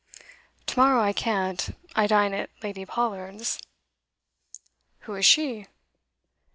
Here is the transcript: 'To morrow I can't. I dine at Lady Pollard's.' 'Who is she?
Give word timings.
'To 0.65 0.79
morrow 0.79 0.99
I 0.99 1.13
can't. 1.13 1.75
I 1.95 2.07
dine 2.07 2.33
at 2.33 2.49
Lady 2.63 2.87
Pollard's.' 2.87 3.59
'Who 5.01 5.13
is 5.13 5.27
she? 5.27 5.67